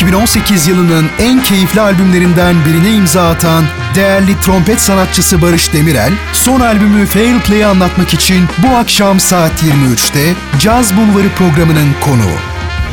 [0.00, 7.06] 2018 yılının en keyifli albümlerinden birine imza atan değerli trompet sanatçısı Barış Demirel, son albümü
[7.06, 12.38] Fail Play'i anlatmak için bu akşam saat 23'te Caz Bulvarı programının konuğu.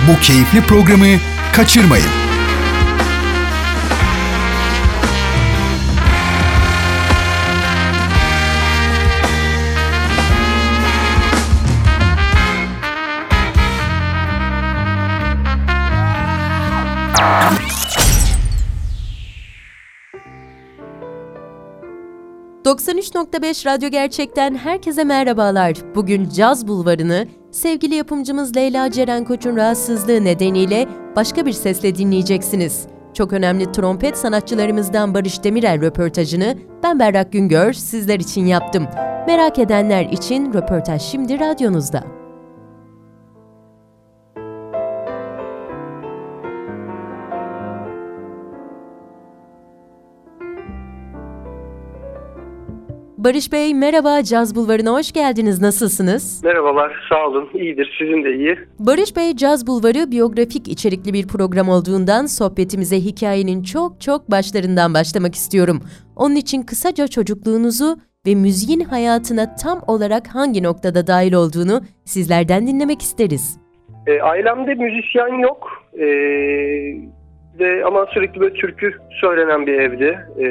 [0.08, 1.08] Bu keyifli programı
[1.54, 2.27] kaçırmayın.
[22.68, 25.74] 93.5 Radyo Gerçek'ten herkese merhabalar.
[25.96, 32.88] Bugün Caz Bulvarı'nı sevgili yapımcımız Leyla Ceren Koç'un rahatsızlığı nedeniyle başka bir sesle dinleyeceksiniz.
[33.14, 38.88] Çok önemli trompet sanatçılarımızdan Barış Demirel röportajını ben Berrak Güngör sizler için yaptım.
[39.28, 42.17] Merak edenler için röportaj şimdi radyonuzda.
[53.18, 55.62] Barış Bey merhaba, Caz Bulvarı'na hoş geldiniz.
[55.62, 56.44] Nasılsınız?
[56.44, 57.50] Merhabalar, sağ olun.
[57.54, 58.58] İyidir, sizin de iyi.
[58.80, 65.36] Barış Bey, Caz Bulvarı biyografik içerikli bir program olduğundan sohbetimize hikayenin çok çok başlarından başlamak
[65.36, 65.80] istiyorum.
[66.16, 73.02] Onun için kısaca çocukluğunuzu ve müziğin hayatına tam olarak hangi noktada dahil olduğunu sizlerden dinlemek
[73.02, 73.60] isteriz.
[74.08, 75.68] E, ailemde müzisyen yok.
[75.94, 76.08] E,
[77.60, 80.20] ve ama sürekli böyle türkü söylenen bir evdi.
[80.40, 80.46] E,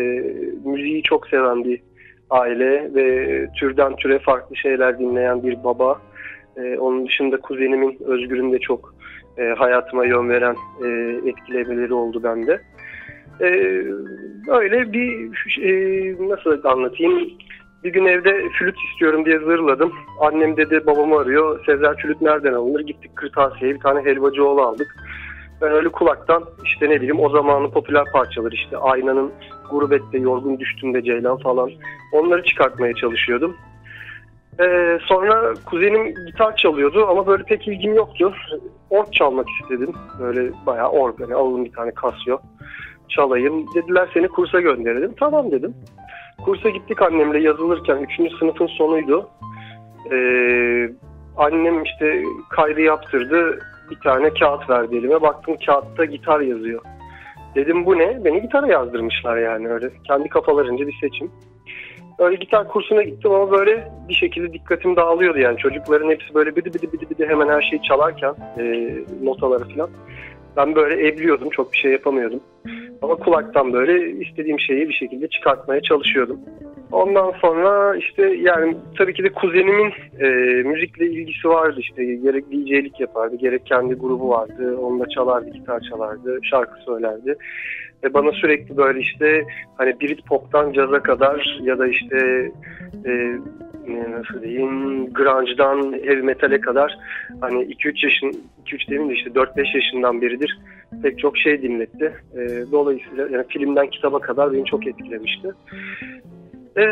[0.68, 1.85] müziği çok seven bir
[2.30, 6.00] aile ve türden türe farklı şeyler dinleyen bir baba.
[6.56, 8.94] Ee, onun dışında kuzenimin Özgür'ün de çok
[9.38, 10.88] e, hayatıma yön veren e,
[11.28, 12.60] etkilemeleri oldu bende.
[13.40, 13.48] E,
[14.48, 15.30] öyle bir
[15.62, 15.70] e,
[16.28, 17.30] nasıl anlatayım
[17.84, 19.92] bir gün evde flüt istiyorum diye zırladım.
[20.20, 21.64] Annem dedi babamı arıyor.
[21.66, 22.80] Sezer flüt nereden alınır?
[22.80, 24.96] Gittik kırtasiye bir tane helvacıoğlu aldık.
[25.62, 29.32] Ben öyle kulaktan işte ne bileyim o zamanın popüler parçaları işte Aynanın
[29.70, 31.70] Gurbette Yorgun Düştüğünde Ceylan falan
[32.12, 33.56] onları çıkartmaya çalışıyordum.
[34.60, 38.34] Ee, sonra kuzenim gitar çalıyordu ama böyle pek ilgim yoktu.
[38.90, 39.92] Org çalmak istedim.
[40.20, 42.38] Böyle bayağı org hani alalım bir tane Casio
[43.08, 43.66] çalayım.
[43.74, 45.14] Dediler seni kursa gönderelim.
[45.20, 45.74] Tamam dedim.
[46.44, 48.38] Kursa gittik annemle yazılırken 3.
[48.38, 49.28] sınıfın sonuydu.
[50.12, 50.90] Ee,
[51.36, 53.58] annem işte kaydı yaptırdı
[53.90, 55.22] bir tane kağıt verdi elime.
[55.22, 56.82] Baktım kağıtta gitar yazıyor.
[57.54, 58.24] Dedim bu ne?
[58.24, 59.90] Beni gitara yazdırmışlar yani öyle.
[60.06, 61.30] Kendi kafalarınca bir seçim.
[62.18, 65.58] Öyle gitar kursuna gittim ama böyle bir şekilde dikkatim dağılıyordu yani.
[65.58, 69.90] Çocukların hepsi böyle bidi bidi bidi bidi hemen her şeyi çalarken e, notaları falan.
[70.56, 72.40] Ben böyle ebliyordum, çok bir şey yapamıyordum.
[73.02, 76.40] Ama kulaktan böyle istediğim şeyi bir şekilde çıkartmaya çalışıyordum.
[76.92, 80.26] Ondan sonra işte yani tabii ki de kuzenimin e,
[80.62, 82.04] müzikle ilgisi vardı işte.
[82.04, 84.76] Gerek DJ'lik yapardı gerek kendi grubu vardı.
[84.78, 87.36] Onunla çalardı gitar çalardı şarkı söylerdi.
[88.04, 89.44] Ve bana sürekli böyle işte
[89.76, 92.50] hani Britpop'tan caza kadar ya da işte
[93.06, 93.38] e,
[94.10, 96.98] nasıl diyeyim grunge'dan heavy metal'e kadar
[97.40, 100.58] hani 2-3 yaşın 2-3 demeyeyim de işte 4-5 yaşından beridir
[101.02, 102.12] pek çok şey dinletti.
[102.34, 105.48] E, dolayısıyla yani filmden kitaba kadar beni çok etkilemişti.
[106.76, 106.82] E,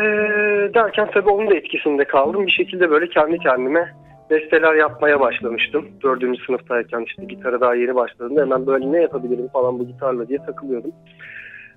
[0.73, 2.47] derken tabii onun da etkisinde kaldım.
[2.47, 3.89] Bir şekilde böyle kendi kendime
[4.29, 5.87] besteler yapmaya başlamıştım.
[6.03, 10.39] Dördüncü sınıftayken işte gitara daha yeni başladığımda hemen böyle ne yapabilirim falan bu gitarla diye
[10.45, 10.91] takılıyordum.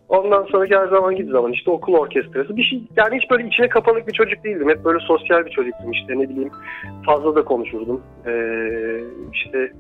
[0.08, 2.56] Ondan sonra her zaman git zaman işte okul orkestrası.
[2.56, 4.68] Bir şey yani hiç böyle içine kapanık bir çocuk değildim.
[4.68, 6.50] Hep böyle sosyal bir çocuktum işte ne bileyim
[7.06, 8.02] fazla da konuşurdum.
[8.26, 9.00] Ee,
[9.32, 9.72] işte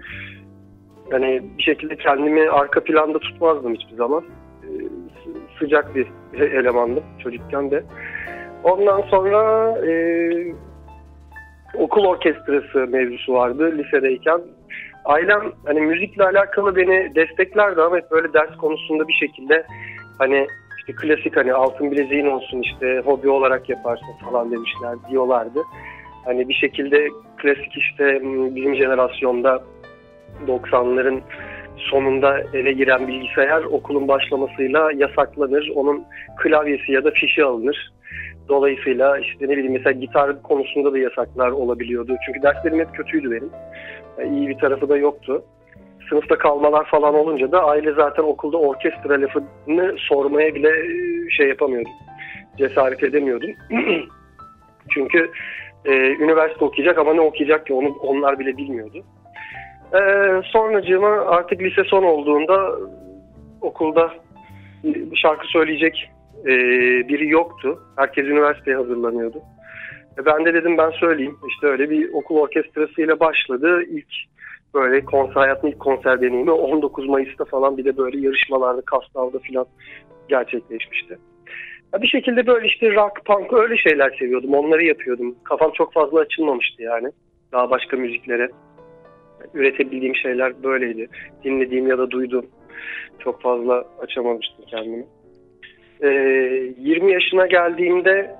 [1.10, 4.24] hani bir şekilde kendimi arka planda tutmazdım hiçbir zaman.
[4.64, 4.68] Ee,
[5.58, 6.06] sıcak bir
[6.40, 7.84] elemandım çocukken de.
[8.64, 9.92] Ondan sonra e,
[11.74, 14.40] okul orkestrası mevzusu vardı lisedeyken.
[15.04, 19.66] Ailem hani müzikle alakalı beni desteklerdi ama hep böyle ders konusunda bir şekilde
[20.18, 20.46] hani
[20.78, 25.62] işte klasik hani altın bileziğin olsun işte hobi olarak yaparsın falan demişler diyorlardı.
[26.24, 28.20] Hani bir şekilde klasik işte
[28.54, 29.62] bizim jenerasyonda
[30.46, 31.20] 90'ların
[31.76, 35.70] sonunda ele giren bilgisayar okulun başlamasıyla yasaklanır.
[35.74, 36.04] Onun
[36.42, 37.92] klavyesi ya da fişi alınır.
[38.48, 42.16] Dolayısıyla işte ne bileyim mesela gitar konusunda da yasaklar olabiliyordu.
[42.26, 43.50] Çünkü derslerim hep kötüydü benim.
[44.18, 45.42] Yani iyi bir tarafı da yoktu.
[46.08, 51.88] Sınıfta kalmalar falan olunca da aile zaten okulda orkestra lafını sormaya bile e, şey yapamıyordu.
[52.58, 53.50] Cesaret edemiyordum.
[54.90, 55.30] Çünkü
[55.84, 59.04] e, üniversite okuyacak ama ne okuyacak ki onu onlar bile bilmiyordu.
[59.94, 60.00] E,
[60.44, 62.72] sonracığıma artık lise son olduğunda
[63.60, 64.12] okulda
[65.14, 66.10] şarkı söyleyecek
[66.44, 66.48] e,
[67.08, 67.78] biri yoktu.
[67.96, 69.38] Herkes üniversiteye hazırlanıyordu.
[70.18, 71.36] E ben de dedim ben söyleyeyim.
[71.48, 73.82] İşte öyle bir okul orkestrasıyla başladı.
[73.82, 74.14] İlk
[74.74, 79.66] böyle konser hayatımın ilk konser deneyimi 19 Mayıs'ta falan bir de böyle yarışmalarda Kastam'da falan
[80.28, 81.18] gerçekleşmişti.
[81.92, 84.54] Ya bir şekilde böyle işte rock, punk öyle şeyler seviyordum.
[84.54, 85.34] Onları yapıyordum.
[85.44, 87.08] Kafam çok fazla açılmamıştı yani.
[87.52, 88.48] Daha başka müziklere.
[89.54, 91.08] Üretebildiğim şeyler böyleydi.
[91.44, 92.46] Dinlediğim ya da duyduğum.
[93.18, 95.06] Çok fazla açamamıştım kendimi.
[96.02, 96.08] Ee,
[96.78, 98.36] 20 yaşına geldiğimde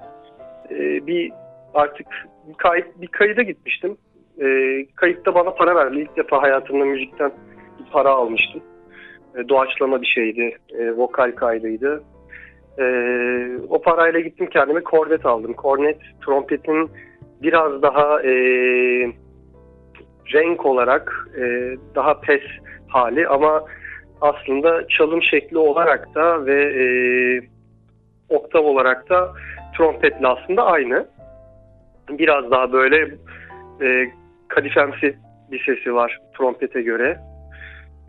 [0.71, 1.33] e, bir
[1.75, 2.07] artık
[2.49, 3.97] bir, kayıt, bir kayıda gitmiştim.
[4.40, 5.99] Ee, kayıtta bana para verdi.
[5.99, 7.32] İlk defa hayatımda müzikten
[7.93, 8.62] para almıştım.
[9.37, 10.56] Ee, doğaçlama bir şeydi.
[10.79, 12.02] Ee, vokal kaydıydı.
[12.79, 15.52] Ee, o parayla gittim kendime kornet aldım.
[15.52, 16.90] Kornet trompetin
[17.43, 18.32] biraz daha e,
[20.35, 22.43] renk olarak e, daha pes
[22.88, 23.64] hali ama
[24.20, 26.84] aslında çalım şekli olarak da ve e,
[28.29, 29.32] oktav olarak da
[29.76, 31.06] trompetle aslında aynı.
[32.08, 33.14] Biraz daha böyle
[33.82, 34.06] e,
[34.49, 35.17] kadifemsi
[35.50, 37.19] bir sesi var trompete göre.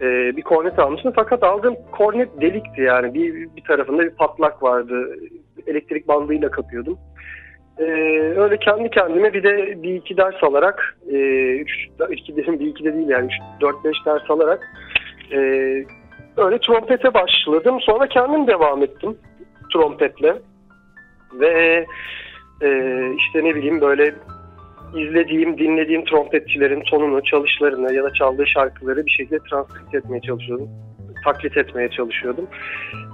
[0.01, 0.06] E,
[0.38, 5.15] bir kornet almıştım fakat aldığım kornet delikti yani bir, bir tarafında bir patlak vardı.
[5.68, 6.97] Elektrik bandıyla kapıyordum.
[7.80, 7.83] E,
[8.38, 11.18] öyle kendi kendime bir de bir iki ders alarak e,
[11.57, 13.30] üç, iki dedim bir iki de değil yani
[13.62, 14.68] dört beş ders alarak
[15.31, 15.38] e,
[16.38, 17.77] öyle trompete başladım.
[17.81, 19.18] Sonra kendim devam ettim
[19.74, 20.35] trompetle.
[21.33, 21.85] Ve
[22.62, 22.69] e,
[23.18, 24.15] işte ne bileyim böyle
[24.95, 30.69] izlediğim, dinlediğim trompetçilerin tonunu, çalışlarını ya da çaldığı şarkıları bir şekilde transkript etmeye çalışıyordum.
[31.24, 32.47] Taklit etmeye çalışıyordum.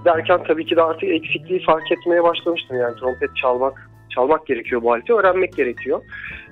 [0.06, 2.78] Derken tabii ki de artık eksikliği fark etmeye başlamıştım.
[2.78, 6.02] Yani trompet çalmak çalmak gerekiyor bu aleti, öğrenmek gerekiyor.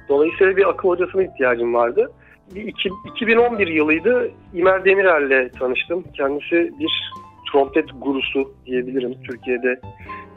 [0.09, 2.11] Dolayısıyla bir akıl hocasına ihtiyacım vardı.
[2.55, 4.31] Bir iki, 2011 yılıydı.
[4.53, 6.03] İmer Demirel'le tanıştım.
[6.13, 7.11] Kendisi bir
[7.51, 9.15] trompet gurusu diyebilirim.
[9.27, 9.79] Türkiye'de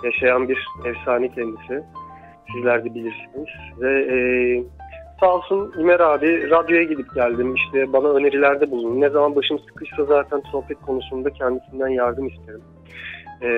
[0.05, 1.82] yaşayan bir efsane kendisi.
[2.55, 3.49] Sizler de bilirsiniz.
[3.81, 4.17] Ve e,
[5.21, 7.55] sağ olsun İmer abi radyoya gidip geldim.
[7.55, 9.01] İşte bana önerilerde bulundu.
[9.01, 12.63] Ne zaman başım sıkışsa zaten trompet konusunda kendisinden yardım isterim.
[13.43, 13.49] E,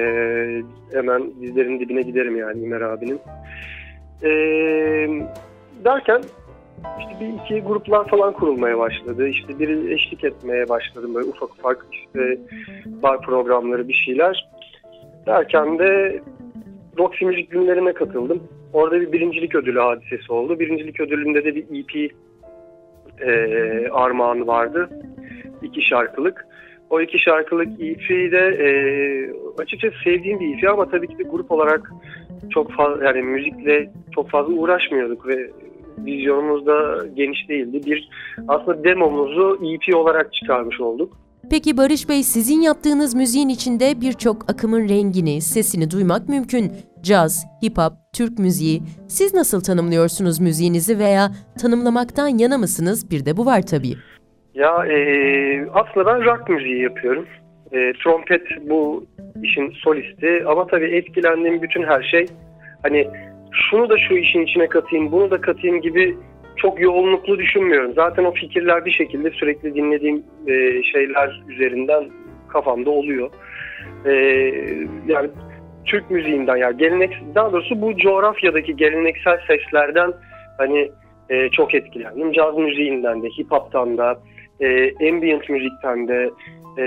[0.93, 3.21] hemen dizlerin dibine giderim yani İmer abinin.
[4.23, 4.31] E,
[5.85, 6.23] derken
[6.99, 9.29] işte bir iki gruplar falan kurulmaya başladı.
[9.29, 12.39] İşte biri eşlik etmeye başladım böyle ufak ufak işte
[13.03, 14.49] bar programları bir şeyler.
[15.27, 16.21] Derken de
[16.99, 18.43] Roxy Müzik günlerine katıldım.
[18.73, 20.61] Orada bir birincilik ödülü hadisesi oldu.
[20.61, 22.13] Birincilik ödülünde de bir EP
[23.21, 24.91] e, armağanı vardı.
[25.63, 26.47] İki şarkılık.
[26.91, 28.69] O iki şarkılık EP'de e,
[29.63, 31.93] açıkçası sevdiğim bir EP ama tabii ki de grup olarak
[32.51, 35.51] çok fazla yani müzikle çok fazla uğraşmıyorduk ve
[36.05, 37.81] vizyonumuz da geniş değildi.
[37.87, 38.09] Bir
[38.49, 41.17] aslında demomuzu EP olarak çıkarmış olduk.
[41.51, 46.73] Peki Barış Bey sizin yaptığınız müziğin içinde birçok akımın rengini, sesini duymak mümkün.
[47.03, 48.83] Caz, hip hop, Türk müziği.
[49.09, 51.29] Siz nasıl tanımlıyorsunuz müziğinizi veya
[51.63, 53.11] tanımlamaktan yana mısınız?
[53.11, 53.95] Bir de bu var tabii.
[54.55, 54.99] Ya e,
[55.73, 57.27] aslında ben rock müziği yapıyorum.
[57.73, 59.07] E, trompet bu
[59.43, 62.27] işin solisti ama tabii etkilendiğim bütün her şey
[62.83, 63.09] hani
[63.53, 66.17] şunu da şu işin içine katayım, bunu da katayım gibi
[66.57, 67.93] çok yoğunluklu düşünmüyorum.
[67.95, 72.05] Zaten o fikirler bir şekilde sürekli dinlediğim e, şeyler üzerinden
[72.49, 73.31] kafamda oluyor.
[74.07, 74.13] E,
[75.07, 75.31] yani
[75.85, 80.13] Türk müziğinden yani gelenek daha doğrusu bu coğrafyadaki geleneksel seslerden
[80.59, 80.91] hani
[81.31, 82.33] e, çok etkilendim.
[82.33, 84.21] Caz müziğinden de, hip hop'tan da,
[84.61, 86.31] e, ambient müzikten de
[86.79, 86.85] e,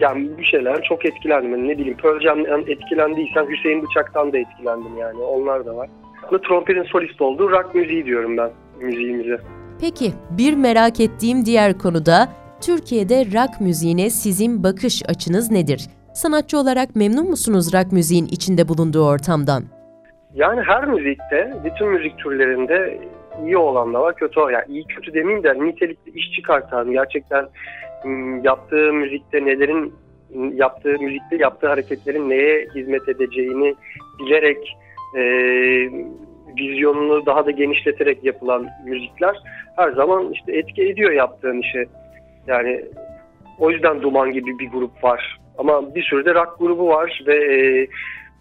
[0.00, 1.50] yani bir şeyler çok etkilendim.
[1.50, 5.18] Yani ne bileyim Pearl Jam'den etkilendiysen Hüseyin Bıçak'tan da etkilendim yani.
[5.18, 5.90] Onlar da var.
[6.24, 8.50] Aslında trompetin solist olduğu rock müziği diyorum ben
[8.80, 9.40] müziğimize.
[9.80, 12.28] Peki bir merak ettiğim diğer konuda
[12.60, 15.88] Türkiye'de rock müziğine sizin bakış açınız nedir?
[16.14, 19.62] Sanatçı olarak memnun musunuz rock müziğin içinde bulunduğu ortamdan?
[20.34, 23.00] Yani her müzikte, bütün müzik türlerinde
[23.44, 24.50] iyi olan da var, kötü olan.
[24.50, 27.48] Yani iyi kötü demeyeyim de nitelikli iş çıkartan, gerçekten
[28.42, 29.94] yaptığı müzikte nelerin
[30.54, 33.74] yaptığı müzikte yaptığı hareketlerin neye hizmet edeceğini
[34.18, 34.76] bilerek
[35.16, 35.22] e,
[36.58, 39.36] vizyonunu daha da genişleterek yapılan müzikler
[39.76, 41.86] her zaman işte etki ediyor yaptığın işe.
[42.46, 42.84] Yani
[43.58, 45.39] o yüzden Duman gibi bir grup var.
[45.60, 47.88] Ama bir sürü de rock grubu var ve e,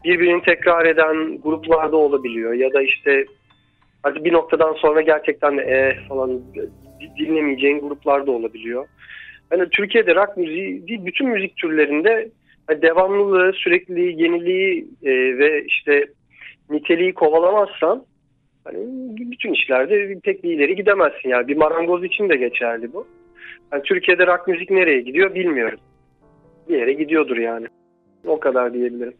[0.03, 2.53] birbirini tekrar eden gruplar da olabiliyor.
[2.53, 3.25] Ya da işte
[4.03, 6.41] hadi bir noktadan sonra gerçekten e, falan
[7.19, 8.87] dinlemeyeceğin gruplar da olabiliyor.
[9.51, 12.29] Yani Türkiye'de rock müziği değil, bütün müzik türlerinde
[12.81, 16.05] devamlılığı, sürekli yeniliği e, ve işte
[16.69, 18.03] niteliği kovalamazsan
[18.63, 18.77] hani
[19.31, 21.29] bütün işlerde pek bir ileri gidemezsin.
[21.29, 23.07] Yani bir marangoz için de geçerli bu.
[23.73, 25.79] Yani Türkiye'de rock müzik nereye gidiyor bilmiyorum.
[26.69, 27.67] Bir yere gidiyordur yani.
[28.27, 29.13] O kadar diyebilirim.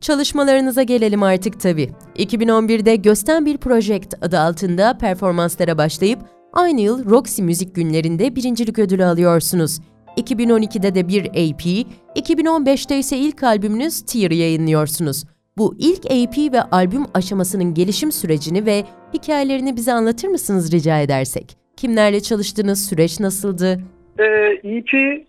[0.00, 1.88] Çalışmalarınıza gelelim artık tabii.
[2.16, 6.18] 2011'de Gösten Bir Project adı altında performanslara başlayıp
[6.52, 9.80] aynı yıl Roxy Müzik Günlerinde birincilik ödülü alıyorsunuz.
[10.16, 15.24] 2012'de de bir AP, 2015'te ise ilk albümünüz Tear yayınlıyorsunuz.
[15.58, 18.82] Bu ilk AP ve albüm aşamasının gelişim sürecini ve
[19.14, 21.56] hikayelerini bize anlatır mısınız rica edersek?
[21.76, 23.80] Kimlerle çalıştınız, süreç nasıldı?
[24.18, 24.24] Ee,
[24.64, 25.26] EP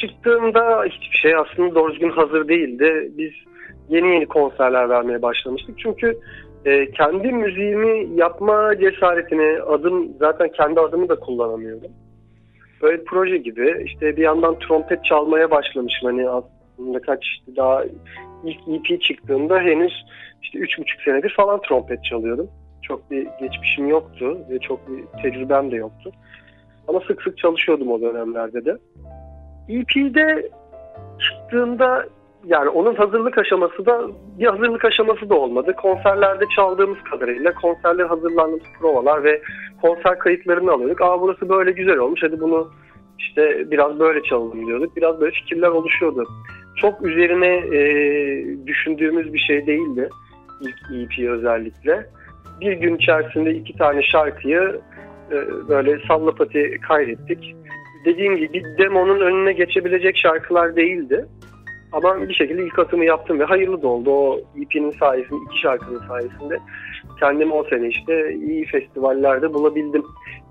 [0.00, 3.12] çıktığında hiçbir şey aslında doğru düzgün hazır değildi.
[3.18, 3.32] Biz
[3.88, 5.78] yeni yeni konserler vermeye başlamıştık.
[5.78, 6.18] Çünkü
[6.64, 11.90] e, kendi müziğimi yapma cesaretini, adım zaten kendi adımı da kullanamıyordum.
[12.82, 13.82] Böyle proje gibi.
[13.86, 16.08] İşte bir yandan trompet çalmaya başlamışım.
[16.08, 17.84] Hani aslında kaç işte daha
[18.44, 20.04] ilk EP çıktığında henüz
[20.42, 22.48] işte üç buçuk senedir falan trompet çalıyordum.
[22.82, 26.12] Çok bir geçmişim yoktu ve çok bir tecrübem de yoktu.
[26.88, 28.76] Ama sık sık çalışıyordum o dönemlerde de.
[29.68, 30.50] EP'de
[31.18, 32.06] çıktığında
[32.46, 34.00] yani onun hazırlık aşaması da
[34.38, 35.74] bir hazırlık aşaması da olmadı.
[35.82, 39.42] Konserlerde çaldığımız kadarıyla konserler hazırlandığımız provalar ve
[39.82, 41.02] konser kayıtlarını alıyorduk.
[41.02, 42.70] Aa burası böyle güzel olmuş hadi bunu
[43.18, 44.96] işte biraz böyle çalalım diyorduk.
[44.96, 46.24] Biraz böyle fikirler oluşuyordu.
[46.76, 47.80] Çok üzerine e,
[48.66, 50.08] düşündüğümüz bir şey değildi
[50.60, 52.06] ilk EP özellikle.
[52.60, 54.80] Bir gün içerisinde iki tane şarkıyı
[55.30, 55.36] e,
[55.68, 57.56] böyle sallapati kaydettik.
[58.04, 61.26] Dediğim gibi demonun önüne geçebilecek şarkılar değildi.
[61.92, 64.10] Ama bir şekilde ilk atımı yaptım ve hayırlı da oldu.
[64.10, 66.58] O EP'nin sayesinde, iki şarkının sayesinde
[67.20, 70.04] kendimi o sene işte iyi festivallerde bulabildim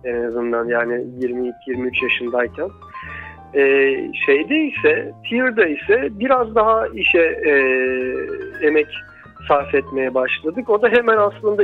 [0.04, 2.70] en azından yani 22-23 yaşındayken.
[3.56, 7.54] Ee, şeyde ise, Tear'da ise biraz daha işe e,
[8.68, 8.88] emek
[9.48, 10.70] sarf etmeye başladık.
[10.70, 11.64] O da hemen aslında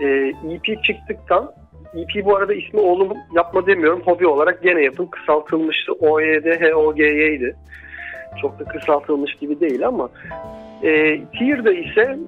[0.00, 1.50] e, EP çıktıktan
[1.94, 4.02] EP bu arada ismi oğlum yapma demiyorum.
[4.04, 5.06] Hobi olarak gene yapın.
[5.06, 5.92] Kısaltılmıştı.
[5.92, 7.56] OYD, HOGY'ydi.
[8.40, 10.08] Çok da kısaltılmış gibi değil ama
[10.82, 12.18] e, Tear'da ise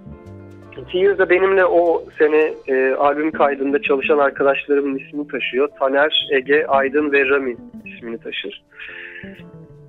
[0.93, 5.69] Tear'da benimle o sene e, albüm kaydında çalışan arkadaşlarımın ismini taşıyor.
[5.79, 8.63] Taner, Ege, Aydın ve Rami ismini taşır.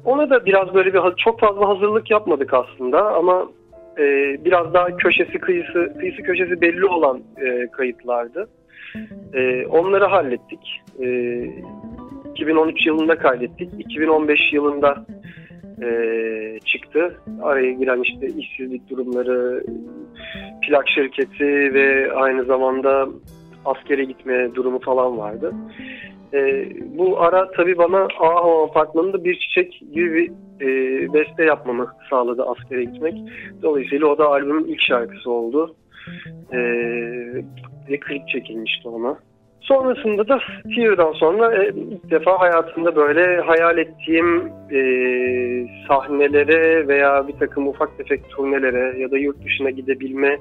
[0.06, 3.50] Ona da biraz böyle bir çok fazla hazırlık yapmadık aslında ama
[3.98, 4.04] e,
[4.46, 8.48] biraz daha köşesi kıyısı kıyısı köşesi belli olan e, kayıtlardı.
[9.34, 10.82] E, onları hallettik.
[11.00, 11.08] E,
[12.32, 13.70] 2013 yılında kaydettik.
[13.80, 15.06] 2015 yılında
[15.82, 17.16] e, çıktı.
[17.42, 19.64] Araya giren işte işsizlik durumları,
[20.68, 23.10] plak şirketi ve aynı zamanda
[23.66, 25.54] askere gitme durumu falan vardı.
[26.34, 30.32] E, bu ara tabii bana A Apartmanı'nda bir çiçek gibi
[30.62, 30.68] e,
[31.14, 33.16] beste yapmamı sağladı askere gitmek.
[33.62, 35.76] Dolayısıyla o da albümün ilk şarkısı oldu.
[36.54, 36.60] E,
[37.90, 39.18] ve klip çekilmişti ona.
[39.62, 40.40] Sonrasında da
[40.76, 44.80] Tear'dan sonra e, ilk defa hayatımda böyle hayal ettiğim e,
[45.88, 50.38] sahnelere veya bir takım ufak tefek turnelere ya da yurt dışına gidebilme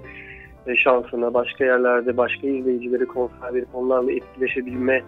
[0.67, 5.03] e, şansına, başka yerlerde başka izleyicileri konser verip onlarla etkileşebilme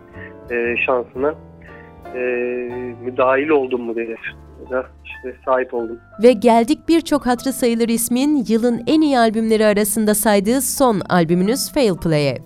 [0.51, 1.35] e, şansına
[2.15, 2.21] e,
[3.05, 4.35] müdahil oldum mu denir
[4.71, 6.01] da işte sahip oldum.
[6.23, 11.97] Ve geldik birçok hatırı sayılır ismin yılın en iyi albümleri arasında saydığı son albümünüz Fail
[11.97, 12.39] Play'e.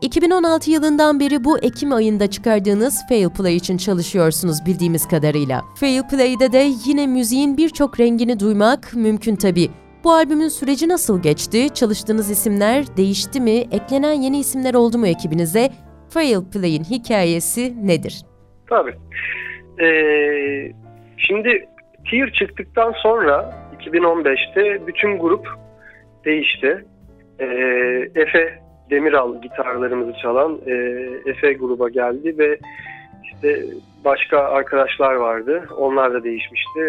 [0.00, 5.62] 2016 yılından beri bu Ekim ayında çıkardığınız Fail Play için çalışıyorsunuz bildiğimiz kadarıyla.
[5.74, 9.70] Fail Play'de de yine müziğin birçok rengini duymak mümkün tabii.
[10.04, 11.68] Bu albümün süreci nasıl geçti?
[11.74, 13.50] Çalıştığınız isimler değişti mi?
[13.50, 15.70] Eklenen yeni isimler oldu mu ekibinize?
[16.08, 18.22] Fail Play'in hikayesi nedir?
[18.68, 18.94] Tabii.
[19.80, 20.72] Ee,
[21.26, 21.68] şimdi
[22.10, 25.48] Tear çıktıktan sonra 2015'te bütün grup
[26.24, 26.84] değişti.
[27.38, 27.46] Ee,
[28.14, 28.58] Efe
[28.90, 30.72] Demiral gitarlarımızı çalan e,
[31.26, 32.58] Efe gruba geldi ve
[33.24, 33.62] işte
[34.04, 35.64] başka arkadaşlar vardı.
[35.78, 36.80] Onlar da değişmişti.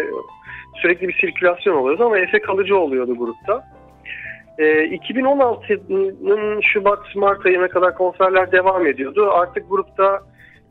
[0.82, 3.64] Sürekli bir sirkülasyon oluyordu ama Efe kalıcı oluyordu grupta.
[4.58, 9.30] E, 2016'nın Şubat-Mart ayına kadar konserler devam ediyordu.
[9.32, 10.20] Artık grupta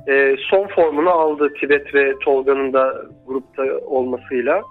[0.08, 4.62] e, son formunu aldı Tibet ve Tolga'nın da grupta olmasıyla.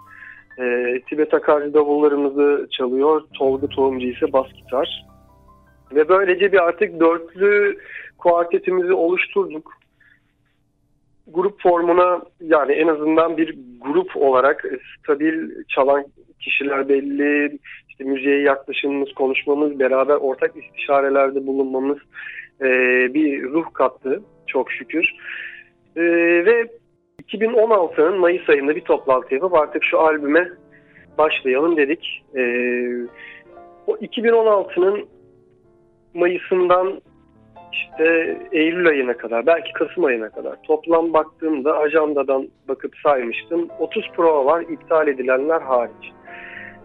[0.58, 5.06] E, Tibet Akarcı davullarımızı çalıyor, Tolga Tohumcu ise bas gitar.
[5.94, 7.78] Ve böylece bir artık dörtlü
[8.18, 9.72] kuartetimizi oluşturduk.
[11.26, 14.64] Grup formuna yani en azından bir grup olarak
[14.98, 16.04] stabil çalan
[16.40, 17.58] kişiler belli,
[17.88, 21.98] işte müziğe yaklaşımımız, konuşmamız, beraber ortak istişarelerde bulunmamız
[22.60, 22.66] e,
[23.14, 24.22] bir ruh kattı
[24.52, 25.14] çok şükür.
[25.96, 26.02] E,
[26.46, 26.68] ve
[27.22, 30.48] 2016'nın Mayıs ayında bir toplantı yapıp artık şu albüme
[31.18, 32.24] başlayalım dedik.
[32.36, 32.42] E,
[33.86, 35.08] o 2016'nın
[36.14, 37.00] Mayıs'ından
[37.72, 43.68] işte Eylül ayına kadar, belki Kasım ayına kadar toplam baktığımda ajandadan bakıp saymıştım.
[43.78, 46.12] 30 prova var iptal edilenler hariç.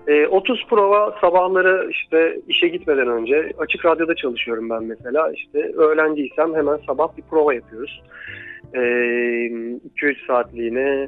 [0.07, 5.31] E, 30 prova sabahları işte işe gitmeden önce açık radyoda çalışıyorum ben mesela.
[5.31, 8.03] İşte öğlendiysem hemen sabah bir prova yapıyoruz.
[8.73, 11.07] 2-3 e, saatliğine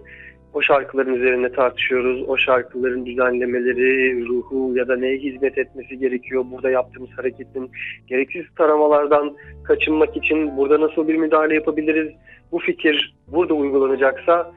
[0.53, 2.29] o şarkıların üzerine tartışıyoruz.
[2.29, 6.45] O şarkıların düzenlemeleri, ruhu ya da neye hizmet etmesi gerekiyor.
[6.51, 7.71] Burada yaptığımız hareketin
[8.07, 12.13] gereksiz taramalardan kaçınmak için burada nasıl bir müdahale yapabiliriz?
[12.51, 14.51] Bu fikir burada uygulanacaksa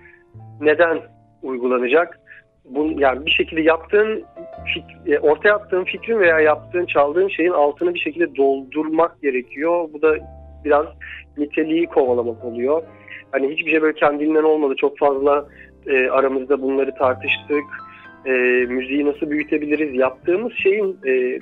[0.61, 0.99] neden
[1.42, 2.22] uygulanacak?
[2.64, 4.25] Bu, yani bir şekilde yaptığın
[5.07, 9.88] e, ortaya attığın fikrin veya yaptığın çaldığın şeyin altını bir şekilde doldurmak gerekiyor.
[9.92, 10.16] Bu da
[10.64, 10.87] biraz
[11.38, 12.83] niteliği kovalamak oluyor.
[13.33, 14.75] Hani hiçbir şey böyle kendinden olmadı.
[14.76, 15.47] Çok fazla
[15.87, 17.64] e, aramızda bunları tartıştık.
[18.26, 18.31] E,
[18.69, 19.95] müziği nasıl büyütebiliriz?
[19.95, 21.40] Yaptığımız şeyin, e,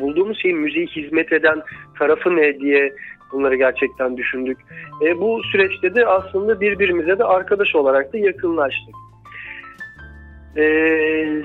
[0.00, 1.62] bulduğumuz şeyin müziği hizmet eden
[1.98, 2.92] tarafı ne diye
[3.32, 4.58] bunları gerçekten düşündük.
[5.04, 8.94] E, bu süreçte de aslında birbirimize de arkadaş olarak da yakınlaştık.
[10.56, 10.62] E,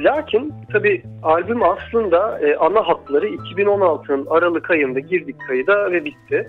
[0.04, 6.48] lakin tabii albüm aslında e, ana hatları 2016'nın Aralık ayında girdik kayıda ve bitti.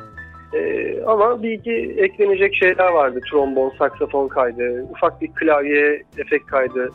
[0.54, 3.20] Ee, ama bir iki eklenecek şeyler vardı.
[3.30, 6.90] Trombon, saksafon kaydı, ufak bir klavye efekt kaydı.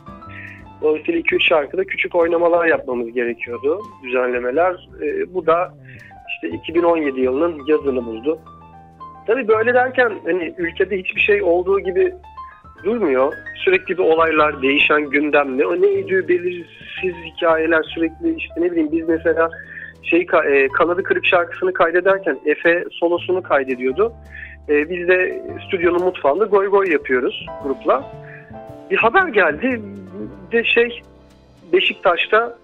[0.82, 4.88] Dolayısıyla 2-3 şarkıda küçük oynamalar yapmamız gerekiyordu, düzenlemeler.
[5.02, 5.74] Ee, bu da
[6.28, 8.38] işte 2017 yılının yazını buldu.
[9.26, 12.14] Tabii böyle derken hani ülkede hiçbir şey olduğu gibi
[12.84, 13.32] durmuyor.
[13.64, 19.50] Sürekli bir olaylar, değişen gündem ne, neydi belirsiz hikayeler sürekli işte ne bileyim biz mesela
[20.02, 24.12] şey e, kanadı kırık şarkısını kaydederken Efe solosunu kaydediyordu.
[24.68, 28.12] E, biz de stüdyonun mutfağında goy goy yapıyoruz grupla.
[28.90, 29.82] Bir haber geldi
[30.52, 31.02] de şey
[31.72, 32.58] Beşiktaş'ta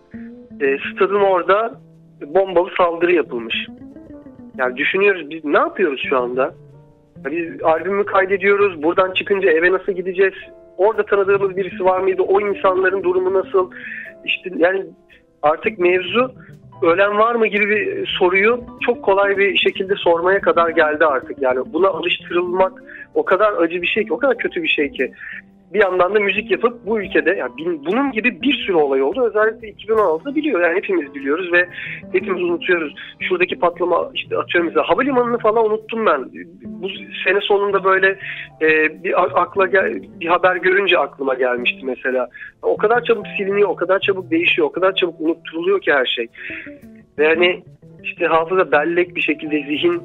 [0.60, 1.80] e, stadın orada
[2.26, 3.66] bombalı saldırı yapılmış.
[4.58, 6.54] Yani düşünüyoruz biz ne yapıyoruz şu anda?
[7.16, 8.82] Biz albümü kaydediyoruz.
[8.82, 10.34] Buradan çıkınca eve nasıl gideceğiz?
[10.76, 12.22] Orada tanıdığımız birisi var mıydı?
[12.22, 13.70] O insanların durumu nasıl?
[14.24, 14.86] İşte yani
[15.42, 16.34] artık mevzu
[16.82, 21.42] ölen var mı gibi bir soruyu çok kolay bir şekilde sormaya kadar geldi artık.
[21.42, 22.82] Yani buna alıştırılmak
[23.14, 25.12] o kadar acı bir şey ki, o kadar kötü bir şey ki
[25.72, 29.24] bir yandan da müzik yapıp bu ülkede yani bunun gibi bir sürü olay oldu.
[29.26, 31.68] Özellikle 2016'da biliyor yani hepimiz biliyoruz ve
[32.12, 32.94] hepimiz unutuyoruz.
[33.20, 36.30] Şuradaki patlama işte atıyorum mesela havalimanını falan unuttum ben.
[36.64, 36.88] Bu
[37.24, 38.18] sene sonunda böyle
[38.62, 38.68] e,
[39.04, 42.28] bir akla gel, bir haber görünce aklıma gelmişti mesela.
[42.62, 46.26] O kadar çabuk siliniyor, o kadar çabuk değişiyor, o kadar çabuk unutturuluyor ki her şey.
[47.18, 47.62] Ve hani
[48.02, 50.02] işte hafıza bellek bir şekilde zihin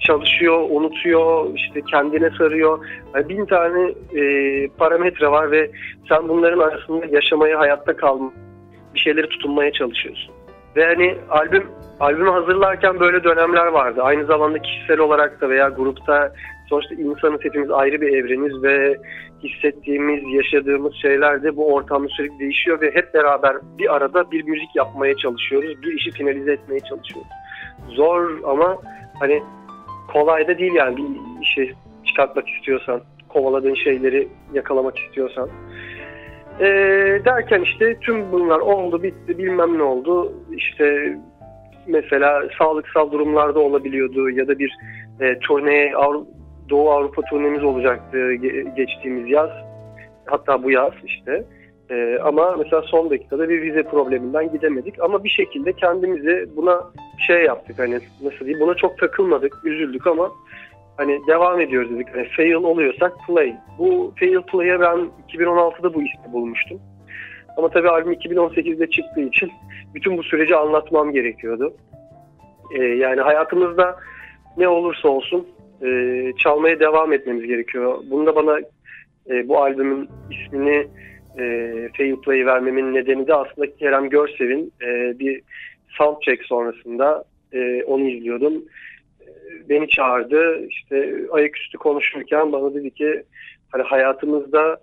[0.00, 2.86] çalışıyor, unutuyor, işte kendine sarıyor.
[3.14, 4.22] Yani bin tane e,
[4.68, 5.70] parametre var ve
[6.08, 8.32] sen bunların arasında yaşamaya, hayatta kalma,
[8.94, 10.34] bir şeyleri tutunmaya çalışıyorsun.
[10.76, 11.66] Ve hani albüm
[12.00, 14.02] albümü hazırlarken böyle dönemler vardı.
[14.02, 16.32] Aynı zamanda kişisel olarak da veya grupta
[16.68, 18.96] sonuçta insanız hepimiz ayrı bir evreniz ve
[19.44, 24.76] hissettiğimiz, yaşadığımız şeyler de bu ortamda sürekli değişiyor ve hep beraber bir arada bir müzik
[24.76, 25.82] yapmaya çalışıyoruz.
[25.82, 27.30] Bir işi finalize etmeye çalışıyoruz.
[27.88, 28.76] Zor ama
[29.20, 29.42] hani
[30.12, 31.04] kolay da değil yani bir
[31.42, 35.48] işi çıkartmak istiyorsan, kovaladığın şeyleri yakalamak istiyorsan.
[36.60, 36.66] Ee,
[37.24, 40.32] derken işte tüm bunlar oldu bitti bilmem ne oldu.
[40.56, 41.16] İşte
[41.86, 44.76] mesela sağlıksal durumlarda olabiliyordu ya da bir
[45.20, 45.92] e, turneye
[46.68, 48.34] Doğu Avrupa turnemiz olacaktı
[48.76, 49.50] geçtiğimiz yaz.
[50.26, 51.44] Hatta bu yaz işte
[51.90, 55.00] ee, ama mesela son dakikada bir vize probleminden gidemedik.
[55.00, 56.84] Ama bir şekilde kendimizi buna
[57.26, 60.30] şey yaptık hani nasıl diyeyim buna çok takılmadık, üzüldük ama
[60.96, 62.14] hani devam ediyoruz dedik.
[62.14, 63.54] Hani fail oluyorsak play.
[63.78, 66.80] Bu fail play'e ben 2016'da bu ismi bulmuştum.
[67.56, 69.50] Ama tabii albüm 2018'de çıktığı için
[69.94, 71.74] bütün bu süreci anlatmam gerekiyordu.
[72.74, 73.96] Ee, yani hayatımızda
[74.56, 75.46] ne olursa olsun
[75.82, 75.86] e,
[76.38, 77.98] çalmaya devam etmemiz gerekiyor.
[78.10, 78.58] Bunda bana
[79.30, 80.86] e, bu albümün ismini
[81.38, 85.42] e, fail play vermemin nedeni de aslında Kerem Görsev'in e, bir
[85.88, 88.54] soundcheck sonrasında e, onu izliyordum.
[89.20, 89.28] E,
[89.68, 90.66] beni çağırdı.
[90.66, 93.22] İşte ayaküstü konuşurken bana dedi ki
[93.70, 94.80] hani hayatımızda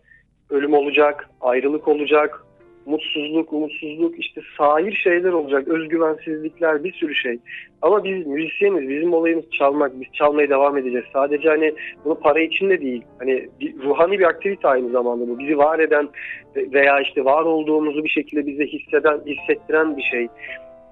[0.49, 2.43] ölüm olacak, ayrılık olacak,
[2.88, 7.39] mutsuzluk, umutsuzluk, işte sahir şeyler olacak, özgüvensizlikler, bir sürü şey.
[7.82, 11.06] Ama biz müzisyeniz, bizim olayımız çalmak, biz çalmaya devam edeceğiz.
[11.13, 11.73] Sadece hani
[12.06, 15.39] bunu para için de değil, hani bir, ruhani bir aktivite aynı zamanda bu.
[15.39, 16.10] Bizi var eden
[16.56, 20.28] veya işte var olduğumuzu bir şekilde bize hisseden, hissettiren bir şey.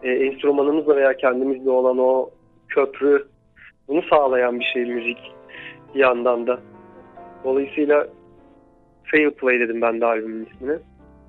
[0.04, 2.30] E, enstrümanımızla veya kendimizle olan o
[2.70, 3.26] köprü,
[3.88, 5.18] bunu sağlayan bir şey müzik
[5.96, 6.60] bir yandan da.
[7.44, 8.08] Dolayısıyla
[9.04, 10.78] Fail Play dedim ben de albümün ismini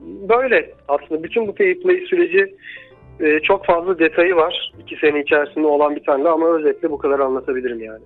[0.01, 2.55] böyle aslında bütün bu pay play süreci
[3.21, 4.73] e, çok fazla detayı var.
[4.81, 8.03] iki sene içerisinde olan bir tane ama özetle bu kadar anlatabilirim yani.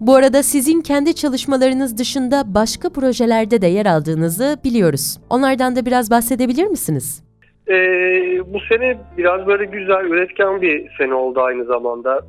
[0.00, 5.18] Bu arada sizin kendi çalışmalarınız dışında başka projelerde de yer aldığınızı biliyoruz.
[5.30, 7.24] Onlardan da biraz bahsedebilir misiniz?
[7.68, 7.74] E,
[8.54, 12.20] bu sene biraz böyle güzel, üretken bir sene oldu aynı zamanda.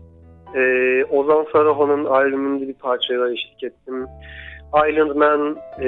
[0.56, 0.62] E,
[1.06, 4.06] Ozan Saraho'nun albümünde bir parçayla eşlik ettim.
[4.90, 5.88] Island Man, e,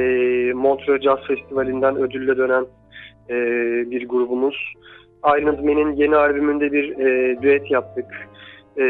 [0.53, 2.65] Montreux Jazz Festivali'nden ödülle dönen
[3.29, 3.35] e,
[3.91, 4.73] bir grubumuz.
[5.39, 8.05] Island Man'in yeni albümünde bir e, düet yaptık.
[8.77, 8.83] E,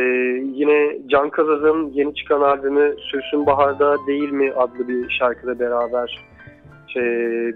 [0.54, 6.28] yine Can Kazaz'ın yeni çıkan albümü Sürsün Bahar'da Değil Mi adlı bir şarkıda beraber
[6.88, 7.04] şey,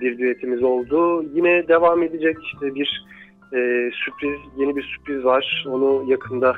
[0.01, 1.23] bir düetimiz oldu.
[1.33, 3.05] Yine devam edecek işte bir
[3.53, 5.65] e, sürpriz, yeni bir sürpriz var.
[5.67, 6.55] Onu yakında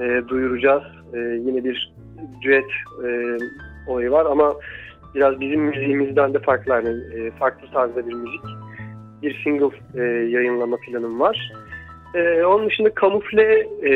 [0.00, 0.82] e, duyuracağız.
[1.14, 1.92] E, yine bir
[2.42, 2.70] düet
[3.04, 3.36] e,
[3.86, 4.54] olayı var ama
[5.14, 8.40] biraz bizim müziğimizden de farklı yani e, farklı tarzda bir müzik.
[9.22, 11.52] Bir single e, yayınlama planım var.
[12.14, 13.92] E, onun dışında Kamufle e,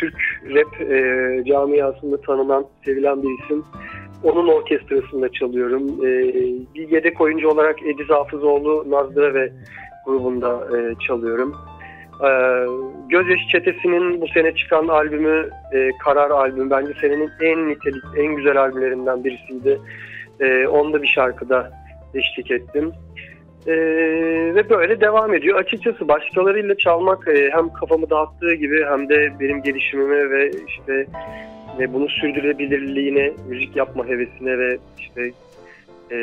[0.00, 0.14] Türk
[0.54, 3.64] rap e, camiasında tanınan, sevilen bir isim.
[4.24, 6.06] Onun orkestrasında çalıyorum.
[6.06, 6.34] E,
[6.74, 9.52] bir yedek oyuncu olarak Ediz Hafızoğlu, Nazlıra ve
[10.06, 11.54] grubunda e, çalıyorum.
[12.24, 12.30] E,
[13.08, 18.56] Gözyaşı Çetesi'nin bu sene çıkan albümü e, Karar albüm bence senenin en nitelik, en güzel
[18.56, 19.80] albümlerinden birisiydi.
[20.40, 21.70] E, onda bir şarkıda
[22.14, 22.92] eşlik ettim.
[23.66, 23.74] E,
[24.54, 25.58] ve böyle devam ediyor.
[25.58, 31.06] Açıkçası başkalarıyla çalmak e, hem kafamı dağıttığı gibi hem de benim gelişimime ve işte
[31.78, 35.32] ve bunu sürdürülebilirliğine, müzik yapma hevesine ve işte
[36.10, 36.16] e,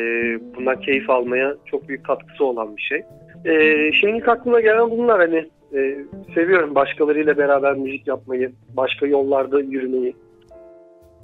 [0.56, 3.02] bundan keyif almaya çok büyük katkısı olan bir şey.
[3.44, 5.98] E, şimdilik aklıma gelen bunlar hani e,
[6.34, 10.16] seviyorum başkalarıyla beraber müzik yapmayı, başka yollarda yürümeyi.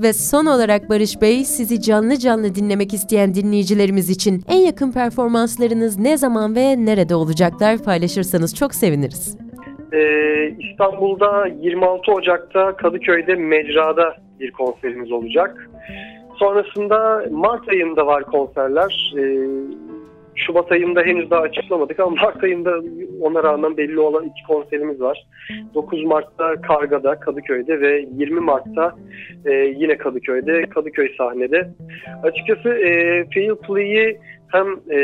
[0.00, 5.98] Ve son olarak Barış Bey, sizi canlı canlı dinlemek isteyen dinleyicilerimiz için en yakın performanslarınız
[5.98, 9.38] ne zaman ve nerede olacaklar paylaşırsanız çok seviniriz.
[9.92, 15.70] Ee, İstanbul'da 26 Ocak'ta Kadıköy'de Mecra'da bir konserimiz olacak.
[16.36, 19.14] Sonrasında Mart ayında var konserler.
[19.16, 19.20] Ee,
[20.36, 22.80] Şubat ayında henüz daha açıklamadık ama Mart ayında
[23.20, 25.26] ona rağmen belli olan iki konserimiz var.
[25.74, 28.96] 9 Mart'ta Karga'da, Kadıköy'de ve 20 Mart'ta
[29.44, 31.68] e, yine Kadıköy'de, Kadıköy sahnede.
[32.22, 34.18] Açıkçası e, Fail Play'i
[34.48, 34.98] hem e,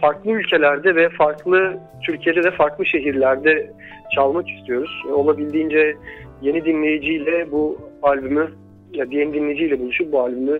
[0.00, 3.70] farklı ülkelerde ve farklı Türkiye'de de farklı şehirlerde
[4.14, 5.02] çalmak istiyoruz.
[5.08, 5.96] E, olabildiğince
[6.42, 8.50] yeni dinleyiciyle bu albümü,
[8.92, 10.58] ya yeni dinleyiciyle buluşup bu albümü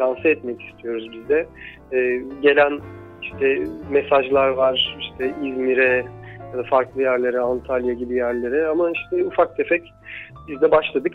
[0.00, 1.46] lanse etmek istiyoruz biz de.
[1.92, 2.80] E, gelen
[3.22, 6.04] işte mesajlar var işte İzmir'e
[6.52, 9.82] ya da farklı yerlere, Antalya gibi yerlere ama işte ufak tefek
[10.48, 11.12] biz de başladık.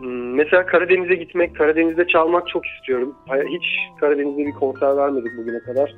[0.00, 3.14] Hmm, mesela Karadeniz'e gitmek, Karadeniz'de çalmak çok istiyorum.
[3.28, 3.64] Hiç
[4.00, 5.94] Karadeniz'de bir konser vermedik bugüne kadar.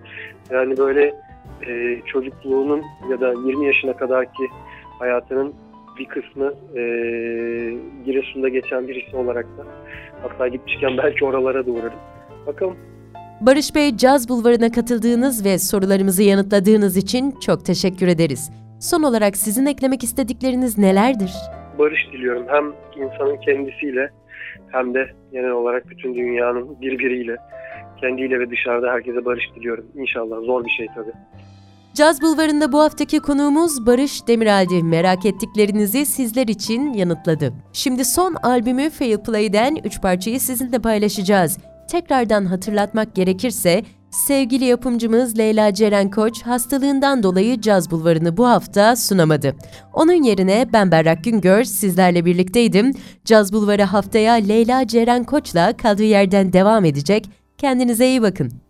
[0.51, 1.15] Yani böyle
[1.67, 4.43] e, çocukluğunun ya da 20 yaşına kadarki
[4.99, 5.55] hayatının
[5.99, 6.83] bir kısmı e,
[8.05, 9.65] Giresun'da geçen birisi olarak da
[10.23, 11.99] hatta gitmişken belki oralara da uğrarım.
[12.47, 12.77] Bakalım.
[13.41, 18.51] Barış Bey, Caz Bulvarı'na katıldığınız ve sorularımızı yanıtladığınız için çok teşekkür ederiz.
[18.81, 21.33] Son olarak sizin eklemek istedikleriniz nelerdir?
[21.79, 22.65] Barış diliyorum hem
[23.05, 24.11] insanın kendisiyle
[24.69, 27.37] hem de genel olarak bütün dünyanın birbiriyle,
[28.01, 29.87] kendiyle ve dışarıda herkese barış diliyorum.
[29.95, 31.13] İnşallah zor bir şey tabii.
[31.95, 34.83] Caz Bulvarı'nda bu haftaki konuğumuz Barış Demiral'di.
[34.83, 37.53] Merak ettiklerinizi sizler için yanıtladı.
[37.73, 41.59] Şimdi son albümü Fail Play'den 3 parçayı sizinle paylaşacağız.
[41.91, 49.57] Tekrardan hatırlatmak gerekirse sevgili yapımcımız Leyla Ceren Koç hastalığından dolayı Caz Bulvarı'nı bu hafta sunamadı.
[49.93, 52.93] Onun yerine ben Berrak Güngör sizlerle birlikteydim.
[53.25, 57.31] Caz Bulvarı haftaya Leyla Ceren Koç'la kaldığı yerden devam edecek.
[57.59, 58.70] Kendinize iyi bakın.